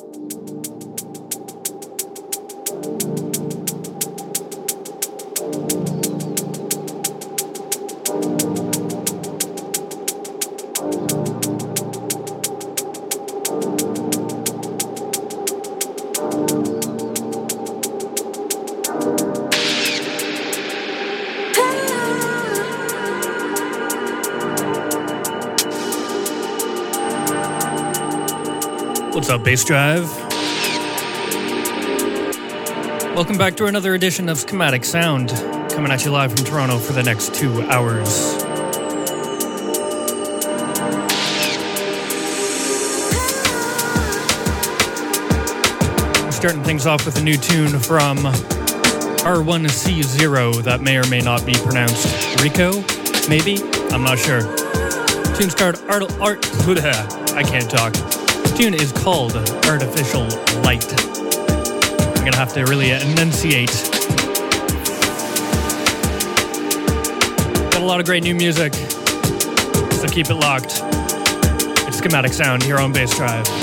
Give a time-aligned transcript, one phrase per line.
[0.00, 0.47] you
[29.28, 30.08] What's up, Bass Drive?
[33.14, 35.28] Welcome back to another edition of Schematic Sound,
[35.70, 38.08] coming at you live from Toronto for the next two hours.
[46.24, 48.16] We're starting things off with a new tune from
[49.26, 52.82] R1C0 that may or may not be pronounced Rico,
[53.28, 53.58] maybe?
[53.90, 54.40] I'm not sure.
[55.36, 56.18] Tune's called Art.
[56.18, 56.46] Art
[57.34, 57.92] I can't talk
[58.58, 59.36] tune is called
[59.66, 60.26] Artificial
[60.62, 60.84] Light.
[60.92, 63.70] I'm gonna have to really enunciate.
[67.70, 70.82] Got a lot of great new music, so keep it locked.
[71.86, 73.57] It's Schematic Sound here on Bass Drive.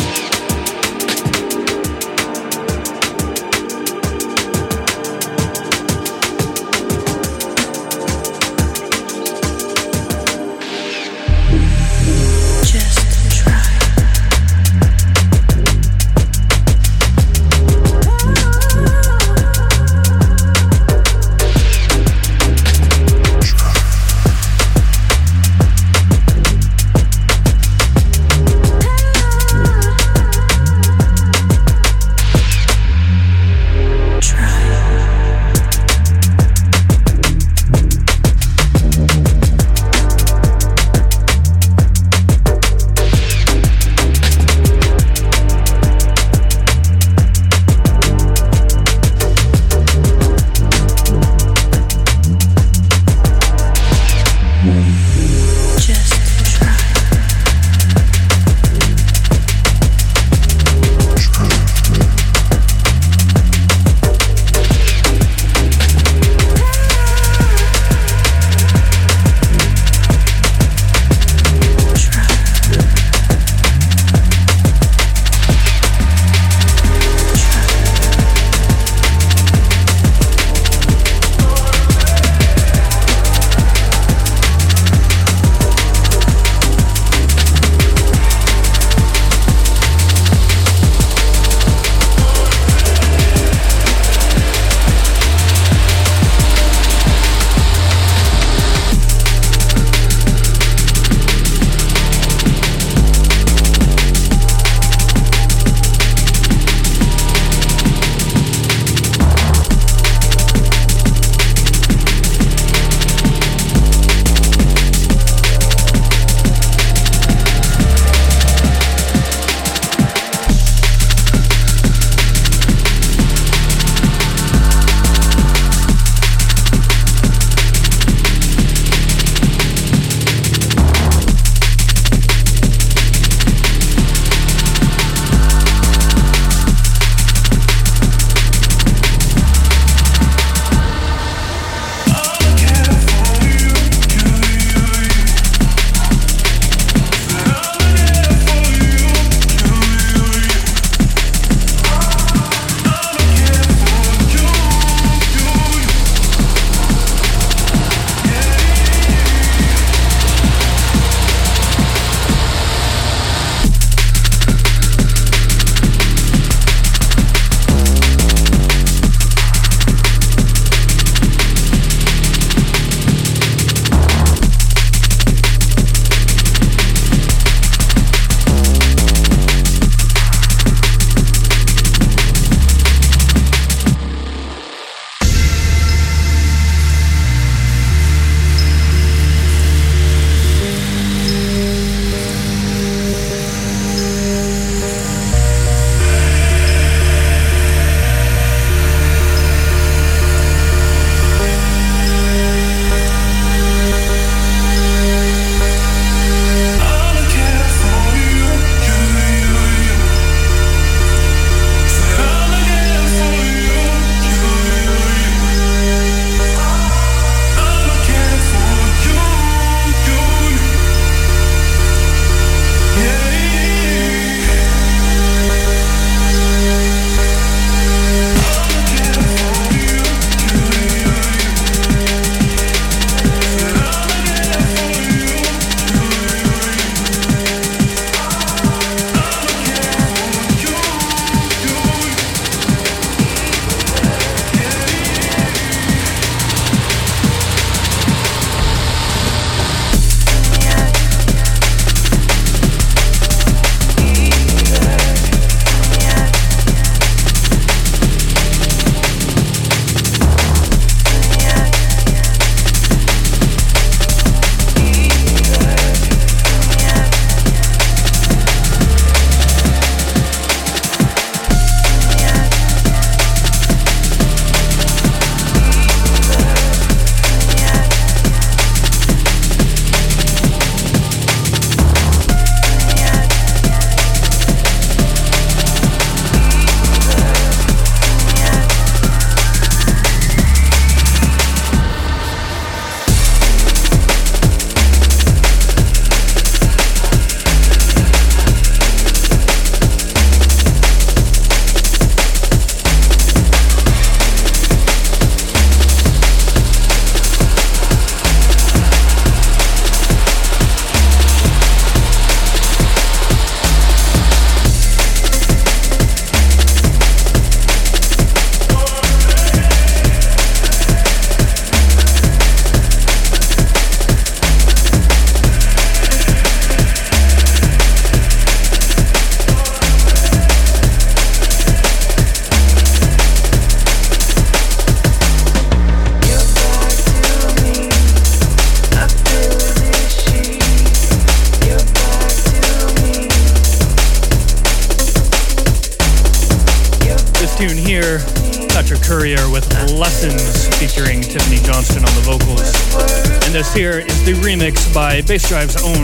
[355.35, 355.94] Remix by Bassdrive's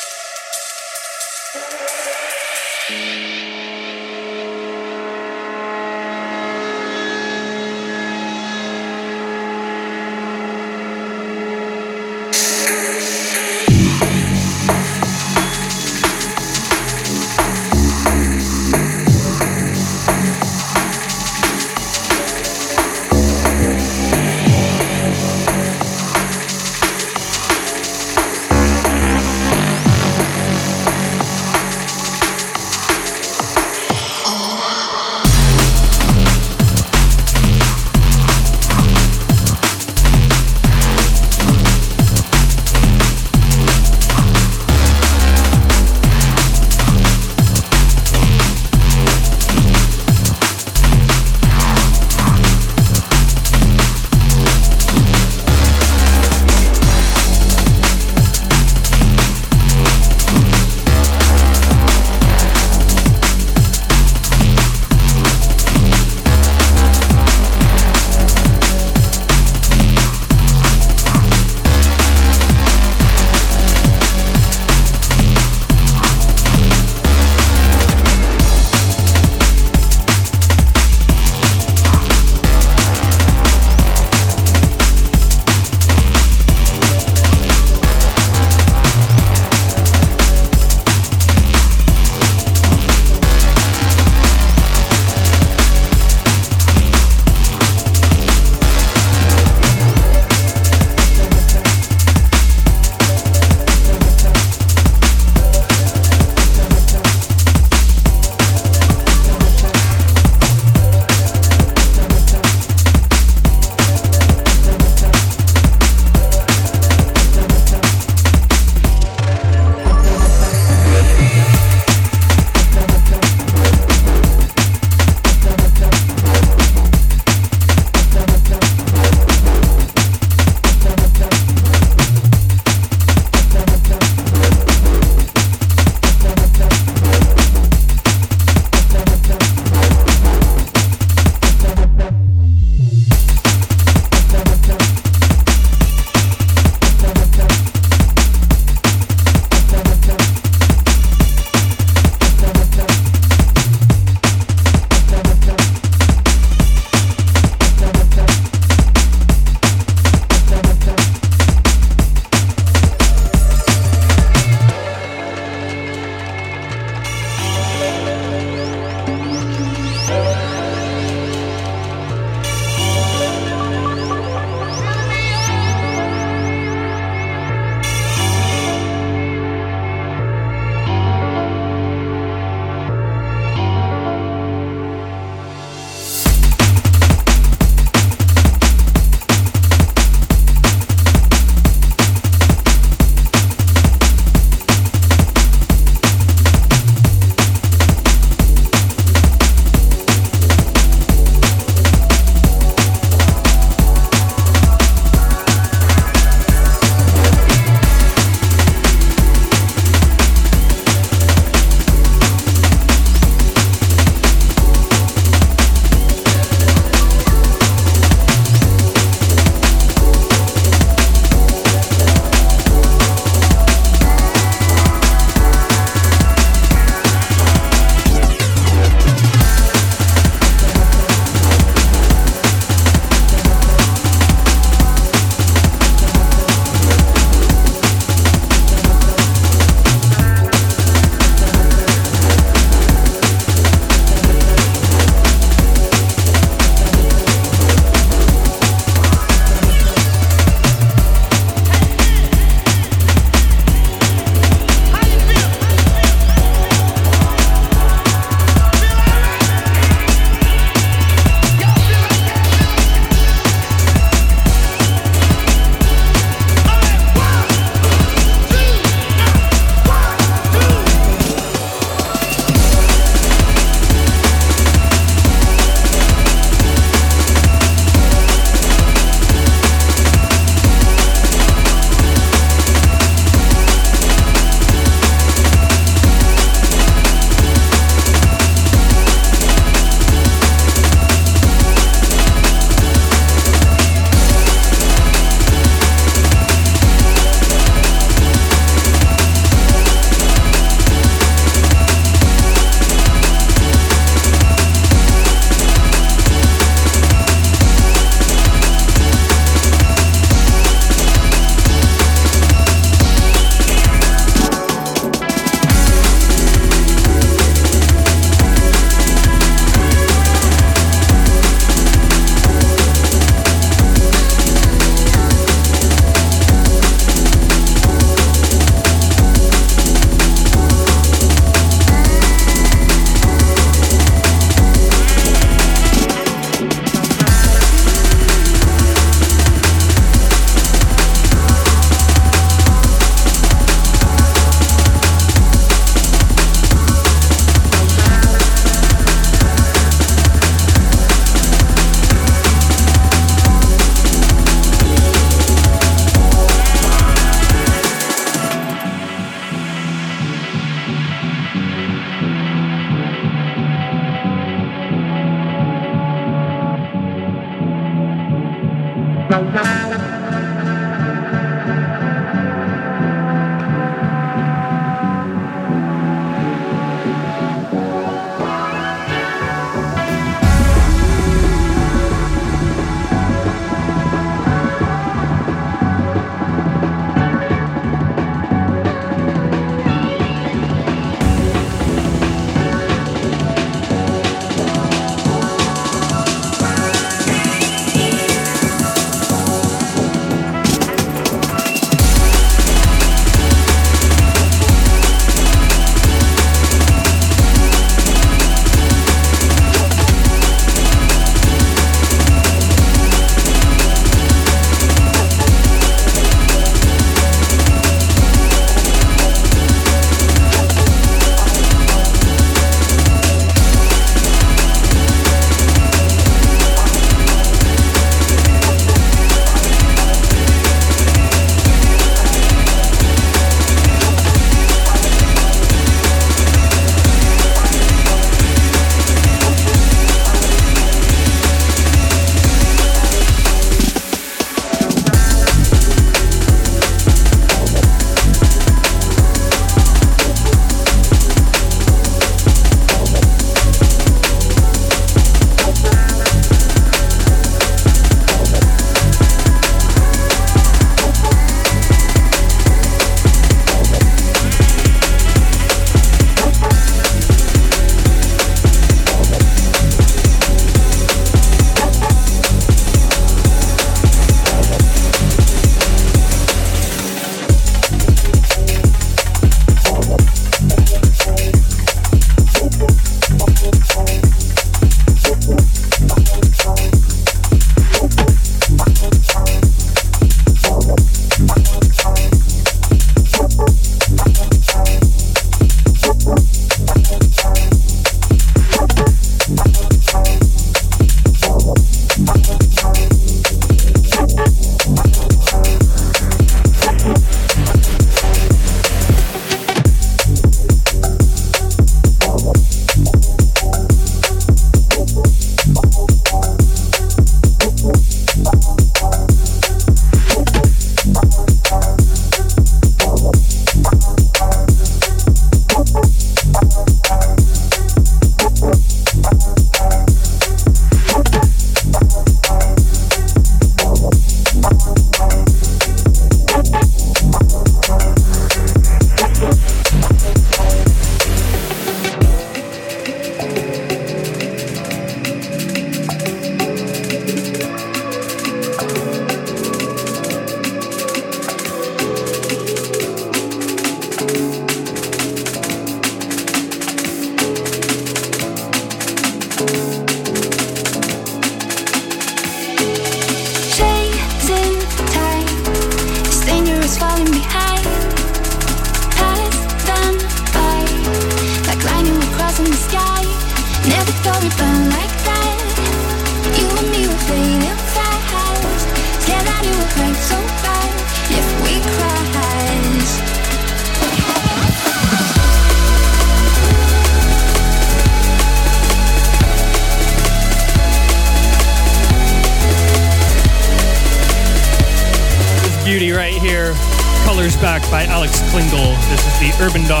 [599.61, 600.00] Urban Dog.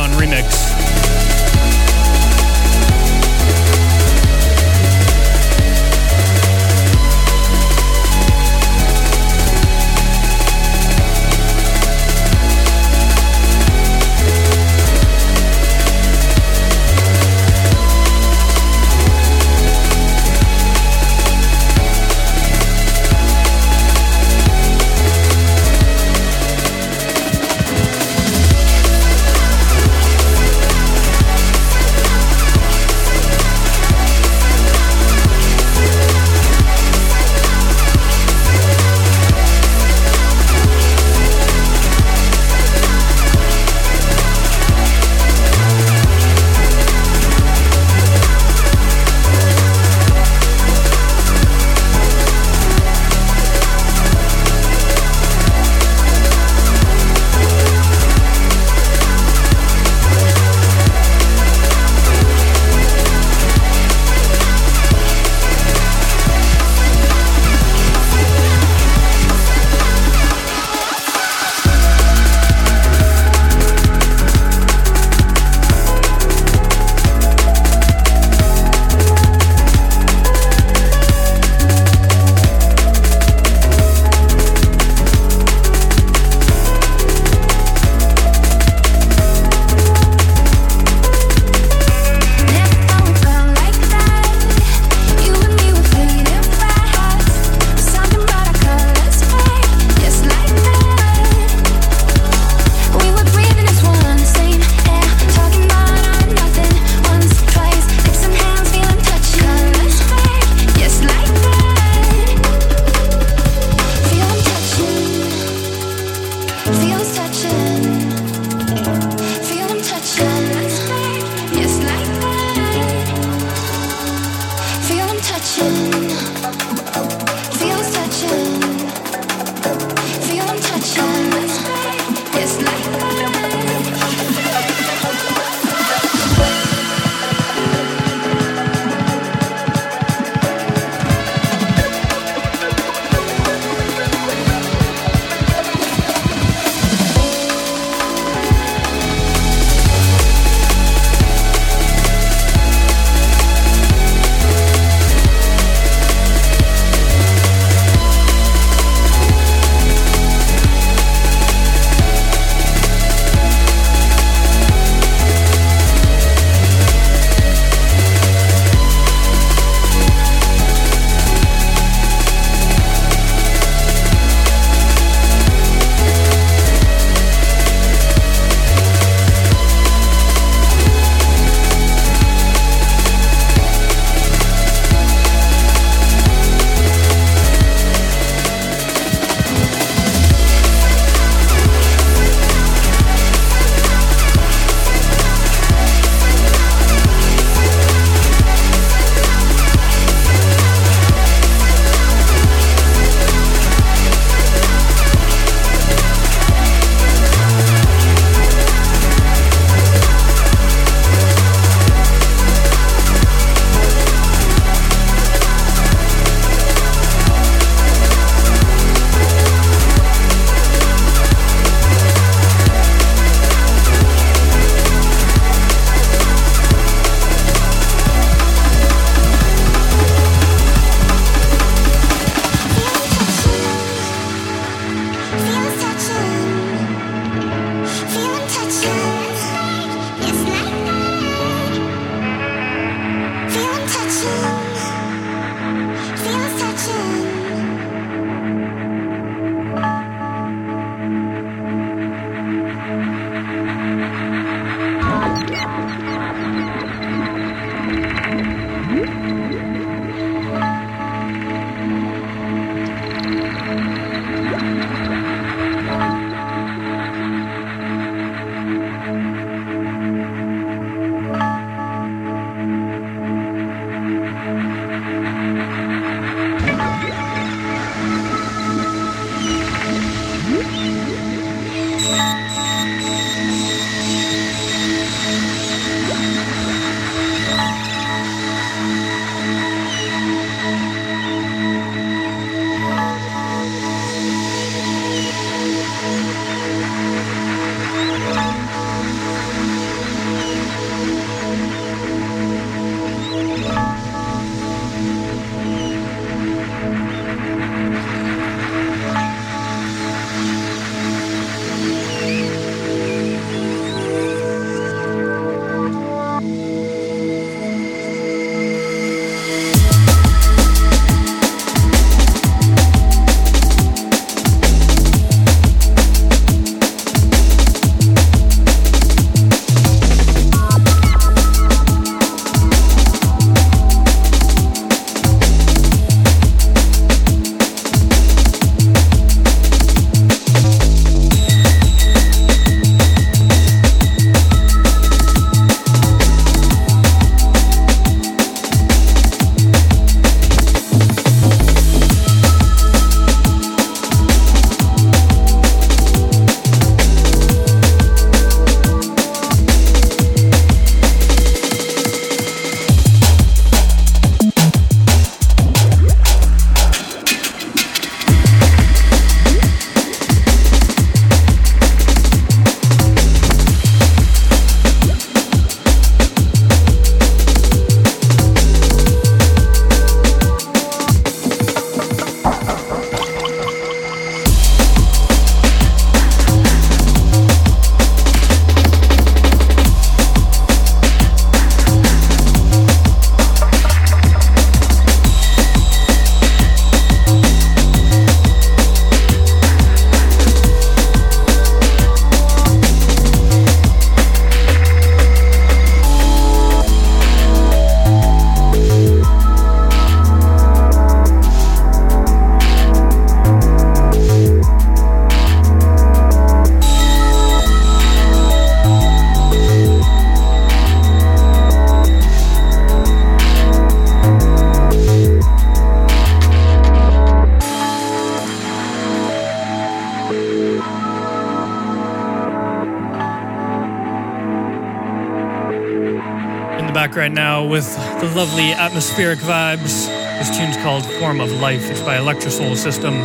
[438.41, 440.07] Lovely atmospheric vibes.
[440.39, 441.91] This tune's called Form of Life.
[441.91, 443.21] It's by Electrosoul System.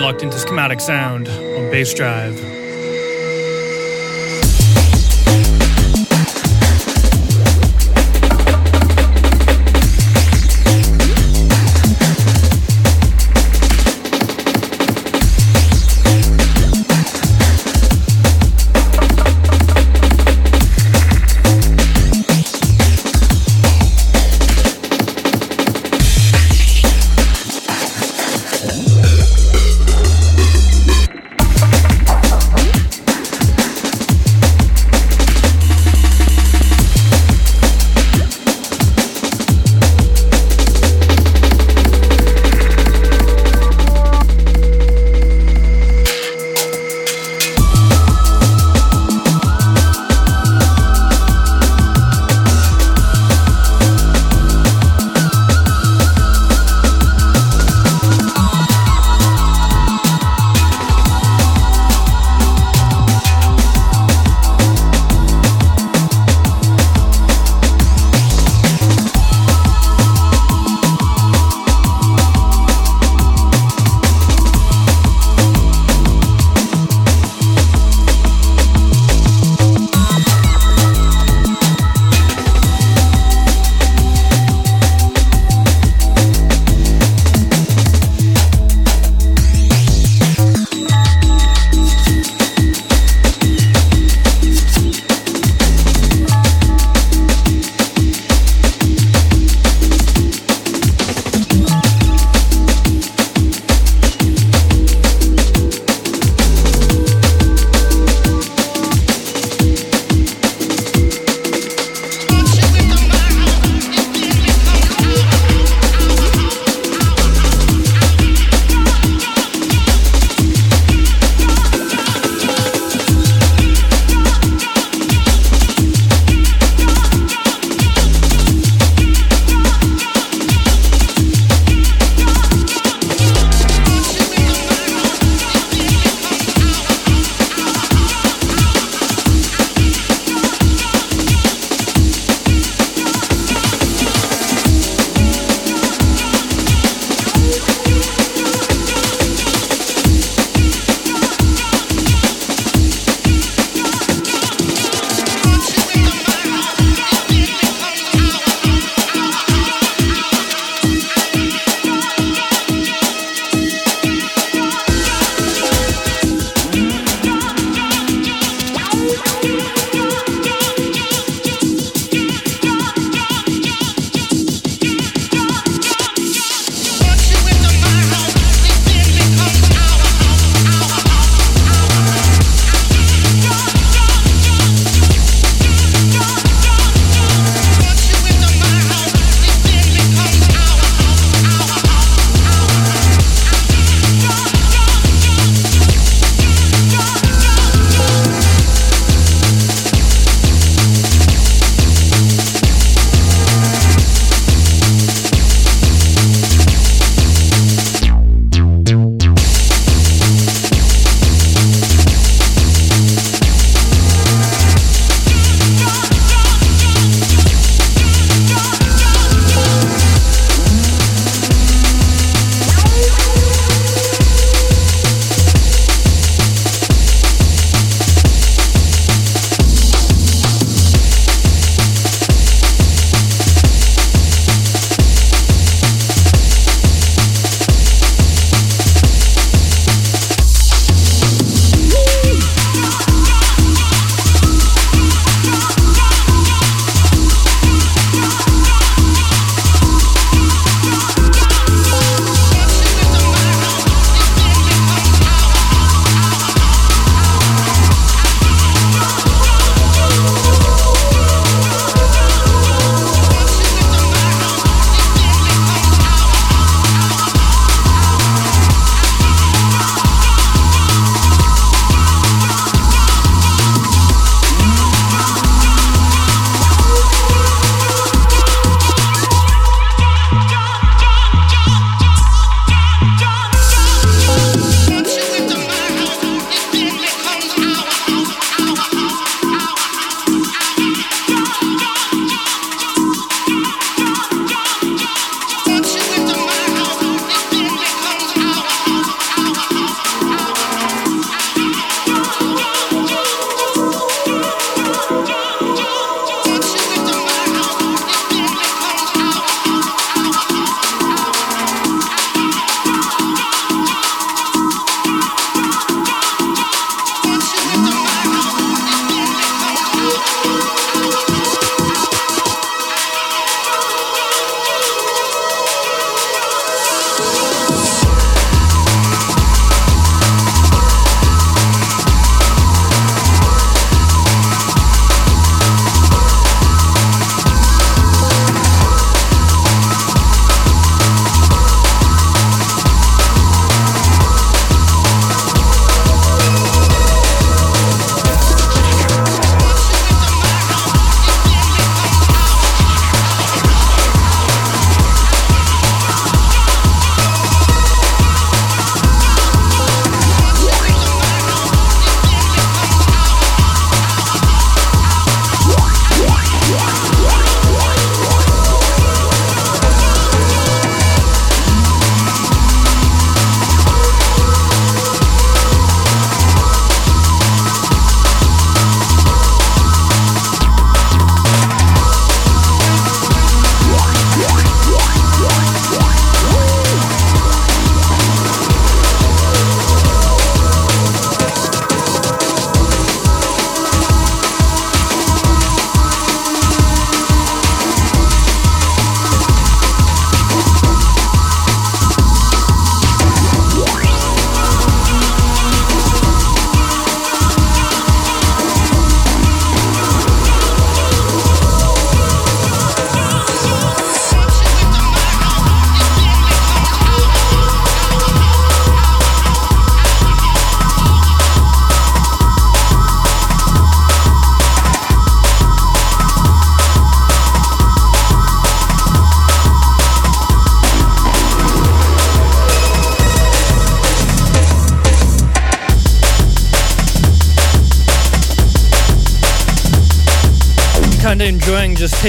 [0.00, 2.45] Locked into schematic sound on Bassdrive.
[2.45, 2.45] enjoying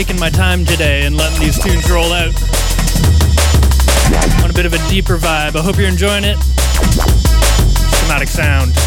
[0.03, 2.31] taking my time today and letting these tunes roll out
[4.43, 5.55] on a bit of a deeper vibe.
[5.55, 6.37] I hope you're enjoying it.
[7.95, 8.86] Schematic sound.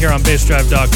[0.00, 0.89] Here on bassdrive.com.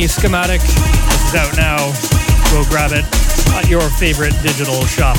[0.00, 0.60] me, Schematic.
[0.60, 1.78] This is out now.
[2.50, 3.04] Go grab it
[3.54, 5.15] at your favorite digital shop.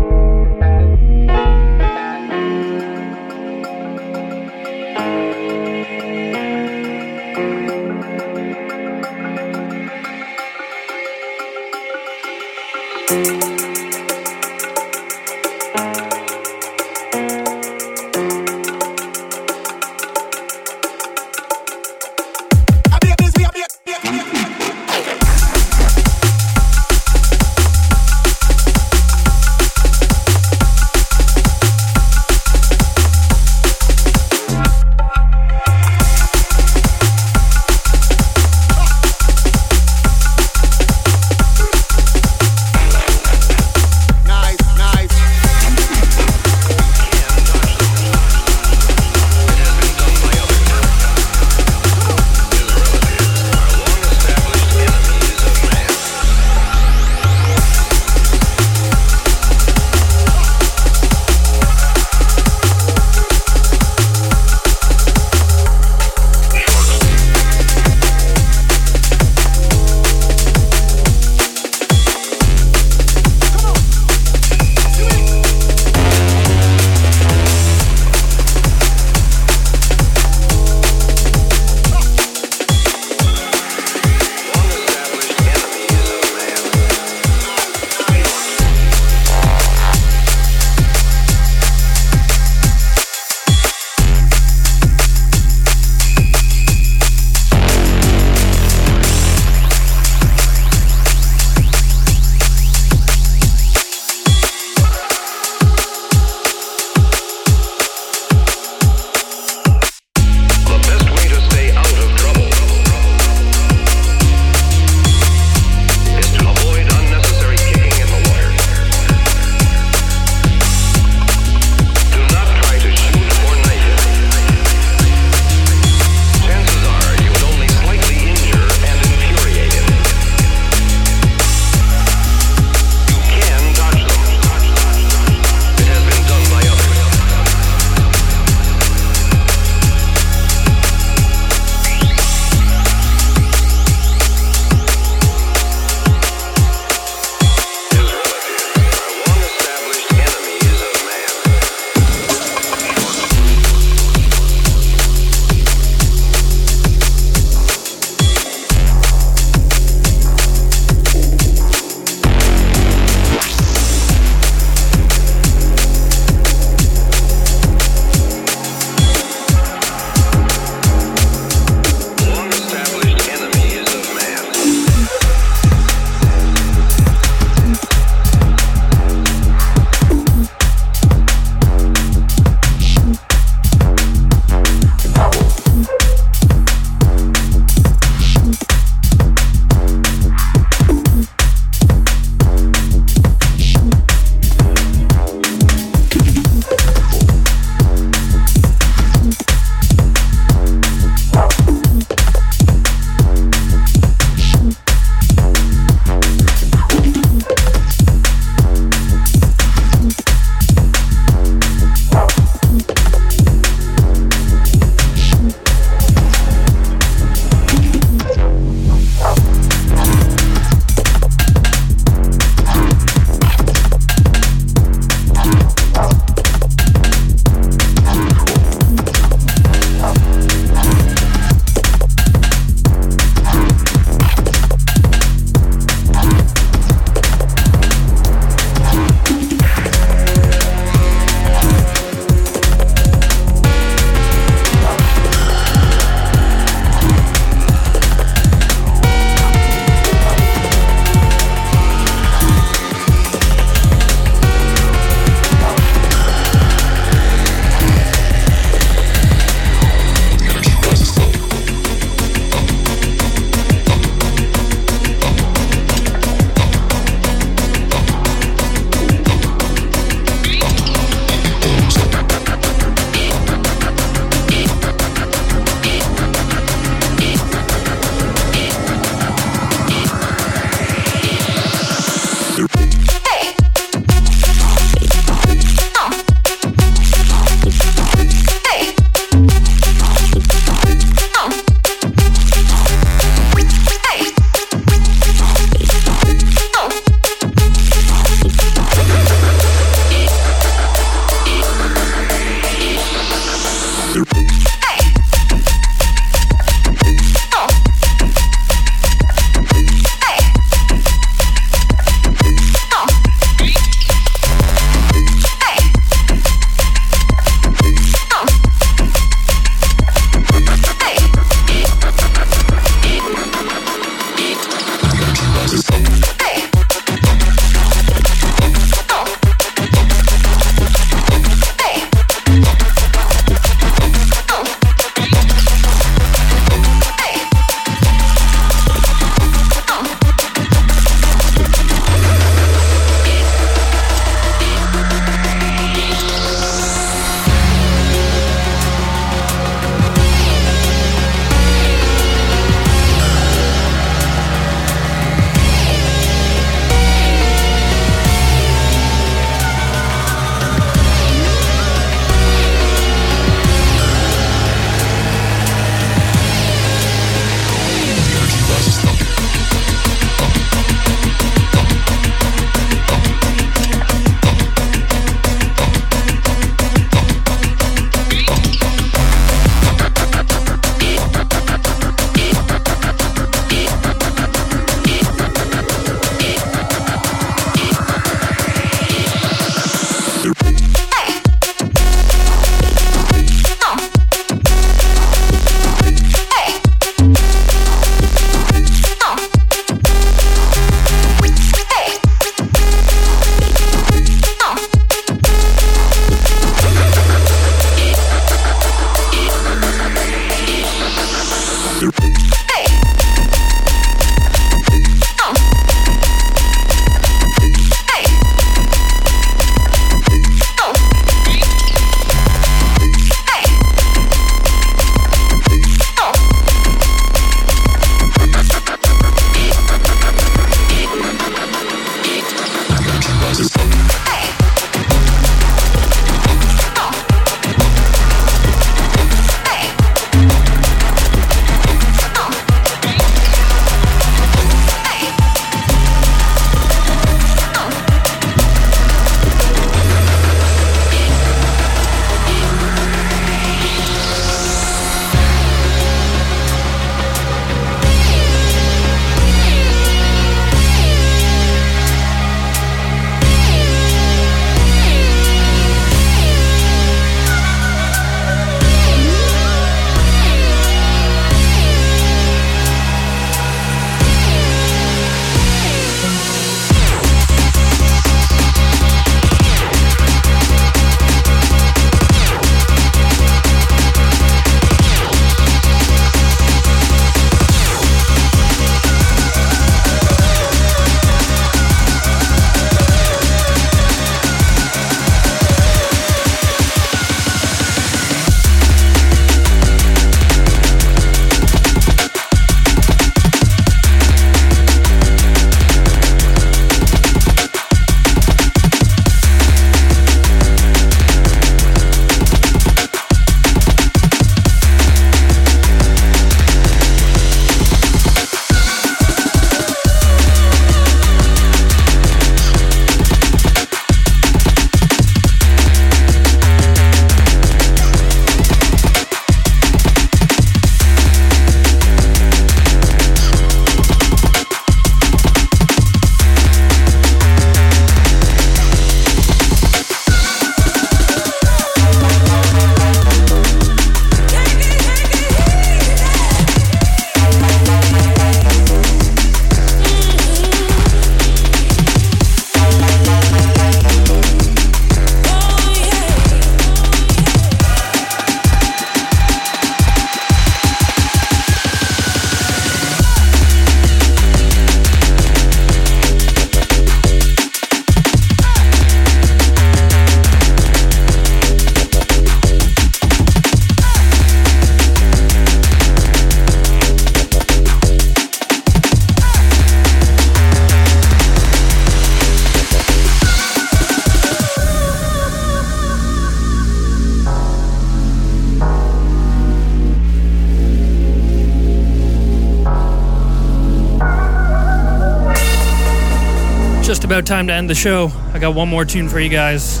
[597.44, 598.32] Time to end the show.
[598.52, 600.00] I got one more tune for you guys.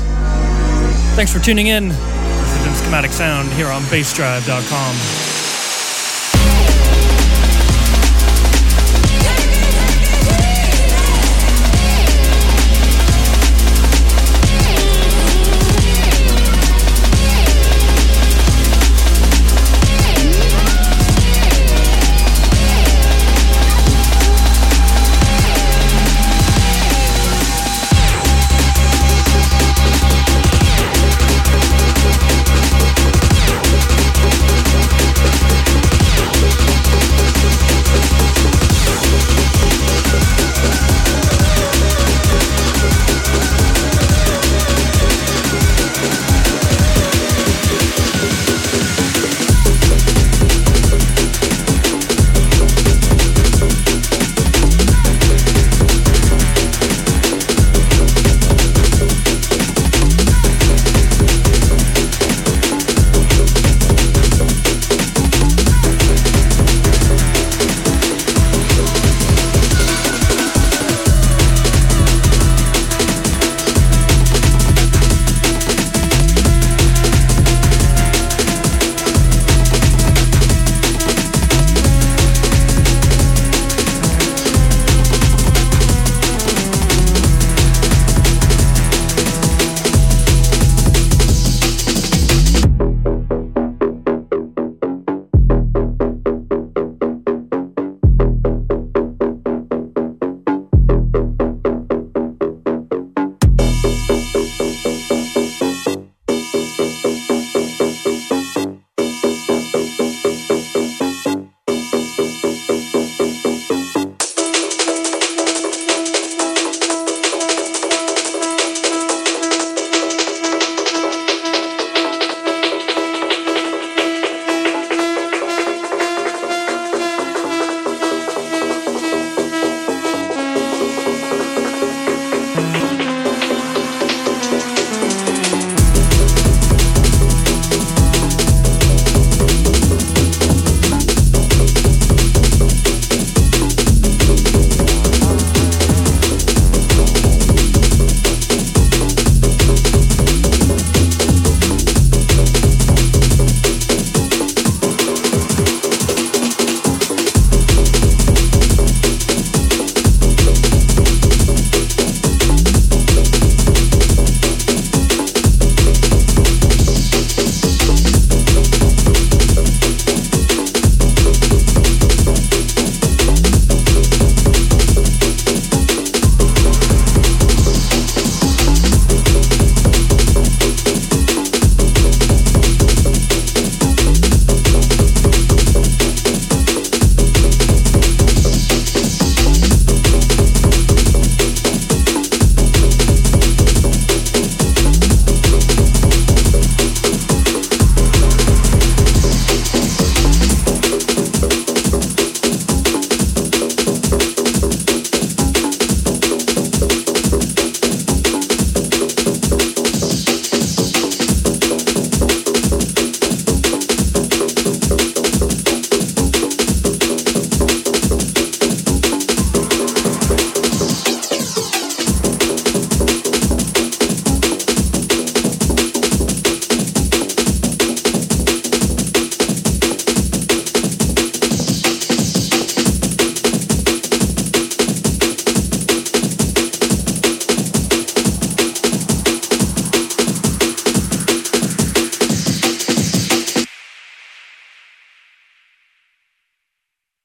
[1.14, 1.88] Thanks for tuning in.
[1.88, 5.13] This has been Schematic Sound here on bassdrive.com.